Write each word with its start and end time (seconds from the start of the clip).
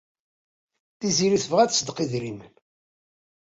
Tiziri 0.99 1.37
tebɣa 1.43 1.61
ad 1.63 1.69
tṣeddeq 1.71 1.97
idrimen. 2.03 2.53